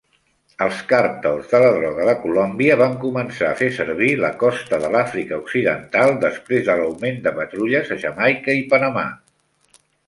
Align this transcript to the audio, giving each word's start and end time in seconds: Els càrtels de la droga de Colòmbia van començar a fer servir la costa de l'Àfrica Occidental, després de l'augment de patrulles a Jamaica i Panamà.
Els 0.65 0.77
càrtels 0.91 1.51
de 1.51 1.59
la 1.63 1.67
droga 1.75 2.07
de 2.09 2.15
Colòmbia 2.23 2.77
van 2.83 2.97
començar 3.03 3.51
a 3.51 3.59
fer 3.61 3.67
servir 3.77 4.09
la 4.25 4.33
costa 4.45 4.81
de 4.87 4.91
l'Àfrica 4.97 5.41
Occidental, 5.45 6.19
després 6.27 6.67
de 6.71 6.81
l'augment 6.83 7.25
de 7.29 7.37
patrulles 7.41 7.95
a 7.97 8.01
Jamaica 8.07 8.59
i 8.65 8.67
Panamà. 8.75 9.09